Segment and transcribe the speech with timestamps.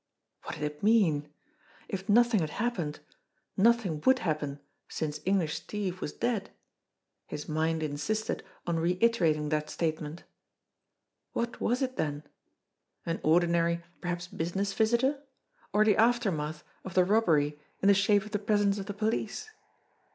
[0.45, 1.31] What did it mean?
[1.87, 3.01] If nothing had happened,
[3.55, 6.49] nothing would happen since English Steve was dead.
[7.27, 10.23] His mind in sisted on reiterating that statement.
[11.33, 12.23] What was it, then?
[13.05, 15.21] An ordinary, perhaps business, visitor;
[15.71, 19.51] or the aftermath of the robbery in the shape of the presence of the police?